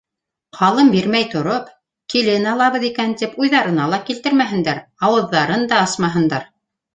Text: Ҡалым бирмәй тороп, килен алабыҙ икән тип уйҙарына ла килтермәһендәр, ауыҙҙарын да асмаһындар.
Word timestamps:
Ҡалым 0.59 0.87
бирмәй 0.93 1.27
тороп, 1.33 1.67
килен 2.13 2.47
алабыҙ 2.53 2.87
икән 2.89 3.13
тип 3.19 3.37
уйҙарына 3.45 3.87
ла 3.93 4.01
килтермәһендәр, 4.09 4.81
ауыҙҙарын 5.11 5.69
да 5.75 5.85
асмаһындар. 5.85 6.51